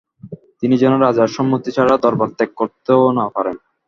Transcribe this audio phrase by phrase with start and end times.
[0.61, 3.55] তিনি যেন রাজার সম্মতি ছাড়া দরবার ত্যাগ করতেও না পারেন।